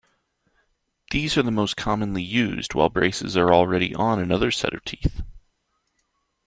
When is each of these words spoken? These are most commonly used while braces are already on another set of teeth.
These 1.11 1.37
are 1.37 1.43
most 1.43 1.77
commonly 1.77 2.23
used 2.23 2.73
while 2.73 2.89
braces 2.89 3.37
are 3.37 3.53
already 3.53 3.93
on 3.93 4.17
another 4.17 4.49
set 4.49 4.73
of 4.73 4.83
teeth. 4.83 5.21